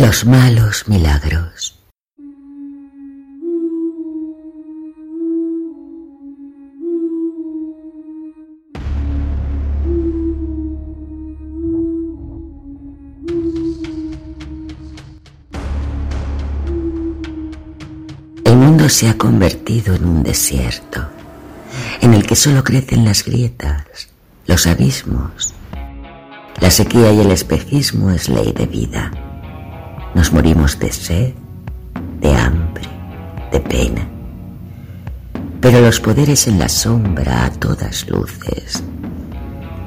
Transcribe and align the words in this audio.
Los 0.00 0.24
malos 0.24 0.86
milagros. 0.86 1.76
El 18.44 18.56
mundo 18.56 18.88
se 18.88 19.08
ha 19.08 19.18
convertido 19.18 19.96
en 19.96 20.04
un 20.04 20.22
desierto, 20.22 21.08
en 22.00 22.14
el 22.14 22.24
que 22.24 22.36
solo 22.36 22.62
crecen 22.62 23.04
las 23.04 23.24
grietas, 23.24 23.82
los 24.46 24.64
abismos. 24.68 25.54
La 26.60 26.70
sequía 26.70 27.10
y 27.12 27.20
el 27.20 27.32
espejismo 27.32 28.12
es 28.12 28.28
ley 28.28 28.52
de 28.52 28.66
vida. 28.66 29.27
Nos 30.18 30.32
morimos 30.32 30.80
de 30.80 30.90
sed, 30.90 31.32
de 32.20 32.34
hambre, 32.34 32.82
de 33.52 33.60
pena. 33.60 34.04
Pero 35.60 35.80
los 35.80 36.00
poderes 36.00 36.48
en 36.48 36.58
la 36.58 36.68
sombra 36.68 37.44
a 37.44 37.50
todas 37.52 38.04
luces 38.08 38.82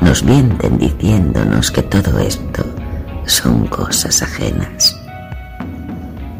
nos 0.00 0.24
mienten 0.24 0.78
diciéndonos 0.78 1.70
que 1.70 1.82
todo 1.82 2.18
esto 2.20 2.64
son 3.26 3.66
cosas 3.66 4.22
ajenas. 4.22 4.98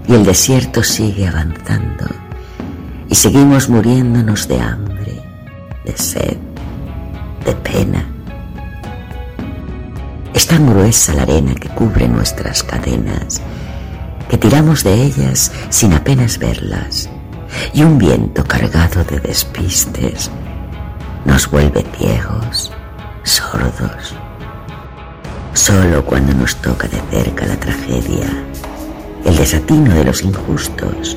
Y 0.09 0.14
el 0.14 0.24
desierto 0.24 0.82
sigue 0.82 1.28
avanzando 1.28 2.06
y 3.10 3.14
seguimos 3.14 3.68
muriéndonos 3.68 4.48
de 4.48 4.60
hambre, 4.62 5.20
de 5.84 5.95
sed, 5.95 6.38
de 7.45 7.54
pena. 7.56 8.02
Es 10.32 10.46
tan 10.46 10.66
gruesa 10.70 11.12
la 11.12 11.24
arena 11.24 11.54
que 11.54 11.68
cubre 11.68 12.09
nuestras 12.09 12.62
cadenas 12.62 13.42
que 14.34 14.48
tiramos 14.48 14.83
de 14.83 15.05
ellas 15.05 15.52
sin 15.69 15.93
apenas 15.93 16.41
verlas 16.41 17.09
y 17.73 17.85
un 17.85 17.99
viento 17.99 18.43
cargado 18.43 19.04
de 19.04 19.21
despistes 19.21 20.29
nos 21.24 21.49
vuelve 21.49 21.85
ciegos, 21.96 22.73
sordos. 23.23 24.13
Solo 25.52 26.04
cuando 26.04 26.35
nos 26.35 26.57
toca 26.57 26.88
de 26.88 27.01
cerca 27.13 27.46
la 27.46 27.54
tragedia, 27.54 28.26
el 29.24 29.37
desatino 29.37 29.95
de 29.95 30.04
los 30.04 30.23
injustos, 30.23 31.16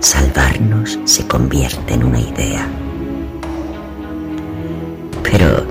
salvarnos 0.00 0.98
se 1.04 1.28
convierte 1.28 1.94
en 1.94 2.02
una 2.02 2.18
idea. 2.18 2.66
Pero 5.22 5.64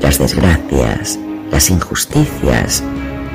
las 0.00 0.18
desgracias, 0.18 1.18
las 1.50 1.68
injusticias, 1.68 2.82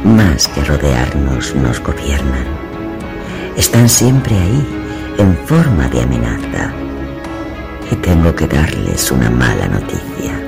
más 0.04 0.48
que 0.48 0.64
rodearnos, 0.64 1.56
nos 1.56 1.80
gobiernan. 1.82 2.46
Están 3.56 3.90
siempre 3.90 4.36
ahí, 4.38 4.68
en 5.18 5.36
forma 5.46 5.88
de 5.88 6.02
amenaza. 6.02 6.72
Y 7.92 7.96
tengo 7.96 8.36
que 8.36 8.48
darles 8.48 9.12
una 9.12 9.30
mala 9.30 9.68
noticia. 9.68 10.40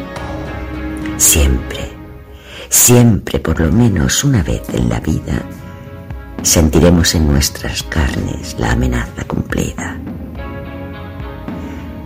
Siempre, 1.17 1.89
siempre 2.69 3.39
por 3.39 3.59
lo 3.59 3.71
menos 3.71 4.23
una 4.23 4.43
vez 4.43 4.61
en 4.73 4.89
la 4.89 4.99
vida, 4.99 5.41
sentiremos 6.43 7.15
en 7.15 7.27
nuestras 7.27 7.83
carnes 7.83 8.55
la 8.59 8.71
amenaza 8.71 9.23
cumplida. 9.27 9.97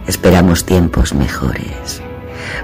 Esperamos 0.08 0.66
tiempos 0.66 1.14
mejores. 1.14 2.02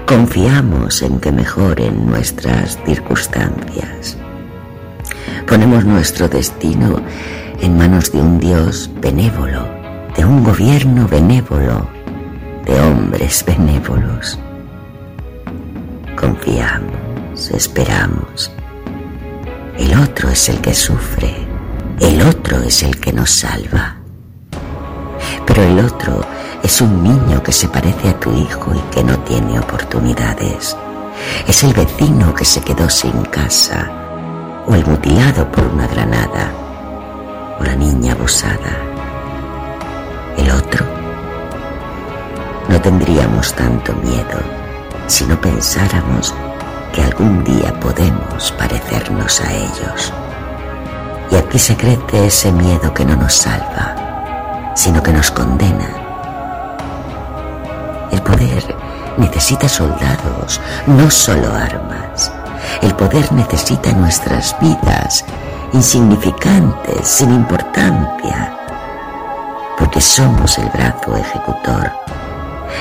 Confiamos 0.06 1.02
en 1.02 1.20
que 1.20 1.32
mejoren 1.32 2.06
nuestras 2.06 2.78
circunstancias. 2.84 4.16
Ponemos 5.50 5.84
nuestro 5.84 6.28
destino 6.28 7.02
en 7.60 7.76
manos 7.76 8.12
de 8.12 8.20
un 8.20 8.38
Dios 8.38 8.88
benévolo, 9.00 9.66
de 10.16 10.24
un 10.24 10.44
gobierno 10.44 11.08
benévolo, 11.08 11.88
de 12.64 12.80
hombres 12.80 13.44
benévolos. 13.44 14.38
Confiamos, 16.14 17.50
esperamos. 17.52 18.52
El 19.76 19.98
otro 19.98 20.28
es 20.28 20.48
el 20.50 20.60
que 20.60 20.72
sufre, 20.72 21.34
el 21.98 22.22
otro 22.22 22.62
es 22.62 22.84
el 22.84 23.00
que 23.00 23.12
nos 23.12 23.30
salva. 23.30 23.96
Pero 25.48 25.64
el 25.64 25.80
otro 25.80 26.24
es 26.62 26.80
un 26.80 27.02
niño 27.02 27.42
que 27.42 27.50
se 27.50 27.66
parece 27.66 28.10
a 28.10 28.20
tu 28.20 28.32
hijo 28.34 28.72
y 28.72 28.94
que 28.94 29.02
no 29.02 29.18
tiene 29.24 29.58
oportunidades. 29.58 30.76
Es 31.48 31.64
el 31.64 31.74
vecino 31.74 32.32
que 32.36 32.44
se 32.44 32.60
quedó 32.60 32.88
sin 32.88 33.22
casa 33.22 33.99
o 34.66 34.74
el 34.74 34.84
mutilado 34.86 35.50
por 35.50 35.66
una 35.66 35.86
granada 35.86 36.52
o 37.58 37.64
la 37.64 37.74
niña 37.74 38.12
abusada. 38.12 38.76
El 40.36 40.50
otro. 40.50 40.84
No 42.68 42.80
tendríamos 42.80 43.52
tanto 43.54 43.92
miedo 43.94 44.38
si 45.06 45.24
no 45.24 45.40
pensáramos 45.40 46.34
que 46.92 47.02
algún 47.02 47.42
día 47.44 47.72
podemos 47.80 48.52
parecernos 48.52 49.40
a 49.40 49.52
ellos. 49.52 50.12
Y 51.30 51.36
aquí 51.36 51.58
se 51.58 51.76
crece 51.76 52.26
ese 52.26 52.52
miedo 52.52 52.92
que 52.92 53.04
no 53.04 53.16
nos 53.16 53.34
salva, 53.34 54.72
sino 54.74 55.02
que 55.02 55.12
nos 55.12 55.30
condena. 55.30 55.88
El 58.10 58.22
poder 58.22 58.74
necesita 59.18 59.68
soldados, 59.68 60.60
no 60.86 61.10
solo 61.10 61.52
armas. 61.54 62.32
El 62.82 62.94
poder 62.94 63.30
necesita 63.32 63.92
nuestras 63.92 64.56
vidas, 64.60 65.24
insignificantes, 65.72 67.06
sin 67.06 67.32
importancia, 67.32 68.56
porque 69.78 70.00
somos 70.00 70.58
el 70.58 70.68
brazo 70.70 71.16
ejecutor 71.16 71.90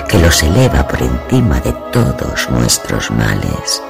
que 0.08 0.20
los 0.20 0.42
eleva 0.44 0.88
por 0.88 1.02
encima 1.02 1.60
de 1.60 1.74
todos 1.92 2.50
nuestros 2.50 3.12
males, 3.12 3.82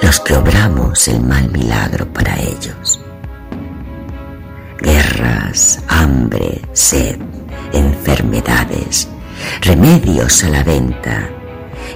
los 0.00 0.20
que 0.20 0.34
obramos 0.34 1.06
el 1.08 1.20
mal 1.20 1.50
milagro 1.50 2.06
para 2.06 2.38
ellos. 2.38 3.00
Guerras, 4.80 5.80
hambre, 5.88 6.62
sed, 6.72 7.18
enfermedades, 7.72 9.08
remedios 9.60 10.42
a 10.44 10.48
la 10.48 10.62
venta 10.64 11.28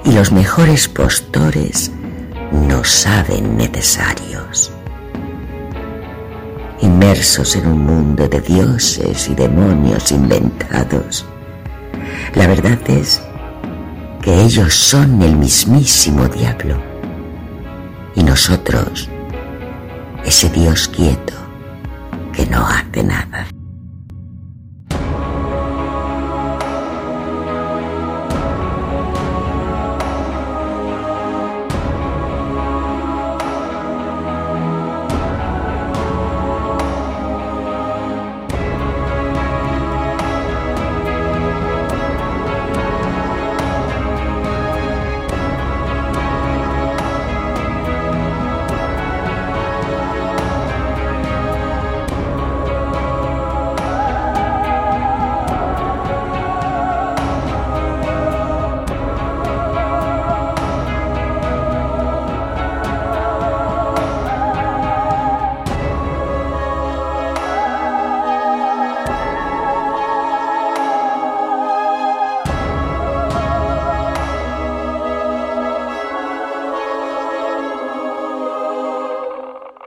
y 0.04 0.12
los 0.12 0.30
mejores 0.30 0.88
postores 0.88 1.90
nos 2.52 2.88
saben 2.88 3.56
necesarios. 3.56 4.72
Inmersos 6.80 7.56
en 7.56 7.66
un 7.66 7.84
mundo 7.84 8.28
de 8.28 8.40
dioses 8.40 9.28
y 9.28 9.34
demonios 9.34 10.12
inventados, 10.12 11.24
la 12.34 12.46
verdad 12.46 12.78
es 12.88 13.22
que 14.22 14.42
ellos 14.42 14.74
son 14.74 15.22
el 15.22 15.36
mismísimo 15.36 16.28
diablo 16.28 16.76
y 18.14 18.22
nosotros 18.22 19.08
ese 20.24 20.48
Dios 20.50 20.88
quieto 20.88 21.34
que 22.32 22.44
no 22.46 22.66
hace 22.66 23.02
nada. 23.02 23.46